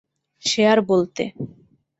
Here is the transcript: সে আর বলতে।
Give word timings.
সে 0.43 0.61
আর 0.67 0.79
বলতে। 0.81 1.23